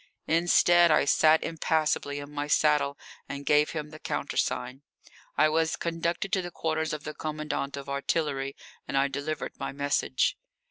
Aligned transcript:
Instead, 0.25 0.89
I 0.89 1.05
sat 1.05 1.43
impassively 1.43 2.17
in 2.17 2.31
my 2.31 2.47
saddle 2.47 2.97
and 3.29 3.45
gave 3.45 3.69
him 3.69 3.91
the 3.91 3.99
countersign. 3.99 4.81
I 5.37 5.47
was 5.47 5.75
conducted 5.75 6.33
to 6.33 6.41
the 6.41 6.49
quarters 6.49 6.91
of 6.91 7.03
the 7.03 7.13
commandant 7.13 7.77
of 7.77 7.87
artillery 7.87 8.55
and 8.87 8.97
I 8.97 9.09
delivered 9.09 9.59
my 9.59 9.71
message. 9.71 10.39